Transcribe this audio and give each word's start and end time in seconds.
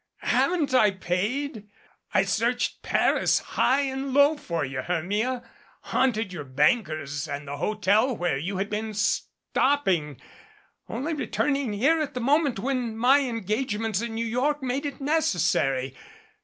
Haven't 0.23 0.73
I 0.73 0.89
paid? 0.89 1.69
I 2.11 2.23
searched 2.23 2.81
Paris 2.81 3.37
high 3.37 3.81
and 3.81 4.15
low 4.15 4.35
for 4.35 4.65
you, 4.65 4.81
Hermia, 4.81 5.43
haunted 5.81 6.33
your 6.33 6.43
bank 6.43 6.89
ers 6.89 7.27
and 7.27 7.47
the 7.47 7.57
hotel 7.57 8.17
where 8.17 8.35
you 8.35 8.57
had 8.57 8.67
been 8.67 8.95
stopping, 8.95 10.19
only 10.89 11.13
re 11.13 11.27
turning 11.27 11.73
here 11.73 12.01
at 12.01 12.15
the 12.15 12.19
moment 12.19 12.57
when 12.57 12.97
my 12.97 13.19
engagements 13.19 14.01
in 14.01 14.15
New 14.15 14.25
York 14.25 14.63
made 14.63 14.87
it 14.87 15.01
necessary. 15.01 15.95